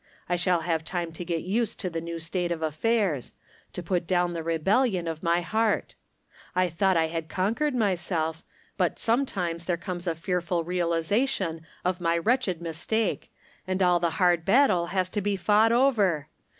[0.27, 3.33] I shall have time to get used to the new state of affairs—
[3.73, 5.93] to put down the rebellion of my heart.
[6.55, 8.43] I thought I had conquered myself,
[8.77, 13.29] but sometimes there comes a fearful realization of my wretched 270 From Different Standpoints.
[13.67, 16.29] mistake, and all the hard battle has to be fought oyer